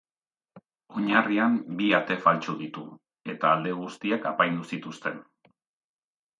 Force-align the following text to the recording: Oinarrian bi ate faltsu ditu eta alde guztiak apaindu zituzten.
Oinarrian 1.01 1.59
bi 1.81 1.89
ate 1.99 2.17
faltsu 2.25 2.57
ditu 2.63 2.87
eta 3.35 3.53
alde 3.53 3.77
guztiak 3.85 4.29
apaindu 4.35 4.69
zituzten. 4.75 5.25